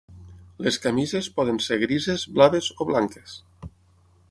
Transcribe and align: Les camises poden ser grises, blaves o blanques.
Les 0.67 0.79
camises 0.85 1.27
poden 1.35 1.61
ser 1.67 1.77
grises, 1.85 2.25
blaves 2.39 2.73
o 2.87 2.91
blanques. 2.93 3.37